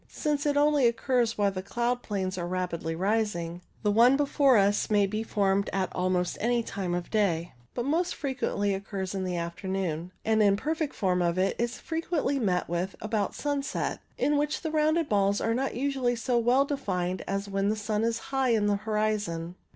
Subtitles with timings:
[0.09, 3.91] since it only occurs while the cloud 68 ALTO CLOUDS planes are rapidly rising, the
[3.91, 8.73] one before us may be formed at almost any time of day, but most frequently
[8.73, 10.11] occurs in the afternoon.
[10.25, 15.07] An imperfect form of it is frequently met with about sunset, in which the rounded
[15.07, 18.75] balls are not usually so well defined as when the sun is high above the
[18.77, 19.53] horizon.